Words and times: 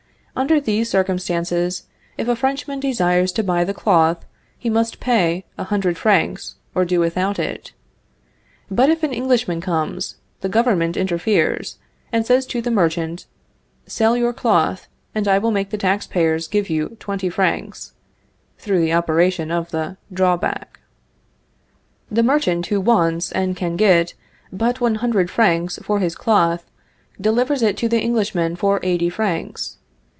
Under 0.33 0.61
these 0.61 0.89
circumstances, 0.89 1.83
if 2.17 2.27
a 2.29 2.37
Frenchman 2.37 2.79
desires 2.79 3.33
to 3.33 3.43
buy 3.43 3.65
the 3.65 3.73
cloth, 3.73 4.25
he 4.57 4.69
must 4.69 5.01
pay 5.01 5.43
a 5.57 5.65
hundred 5.65 5.97
francs, 5.97 6.55
or 6.73 6.85
do 6.85 7.01
without 7.01 7.37
it. 7.37 7.73
But 8.71 8.89
if 8.89 9.03
an 9.03 9.11
Englishman 9.13 9.59
comes, 9.59 10.15
the 10.39 10.47
government 10.47 10.95
interferes, 10.95 11.77
and 12.13 12.25
says 12.25 12.45
to 12.47 12.61
the 12.61 12.71
merchant: 12.71 13.25
"Sell 13.85 14.15
your 14.15 14.31
cloth, 14.31 14.87
and 15.13 15.27
I 15.27 15.37
will 15.37 15.51
make 15.51 15.69
the 15.69 15.77
tax 15.77 16.07
payers 16.07 16.47
give 16.47 16.69
you 16.69 16.95
twenty 17.01 17.27
francs 17.29 17.91
(through 18.57 18.79
the 18.79 18.93
operation 18.93 19.51
of 19.51 19.71
the 19.71 19.97
drawback)." 20.13 20.79
The 22.09 22.23
merchant, 22.23 22.67
who 22.67 22.79
wants, 22.79 23.33
and 23.33 23.55
can 23.57 23.75
get, 23.75 24.13
but 24.51 24.79
one 24.79 24.95
hundred 24.95 25.29
francs 25.29 25.77
for 25.83 25.99
his 25.99 26.15
cloth, 26.15 26.65
delivers 27.19 27.61
it 27.61 27.75
to 27.77 27.89
the 27.89 27.99
Englishman 27.99 28.55
for 28.55 28.79
eighty 28.81 29.09
francs. 29.09 29.77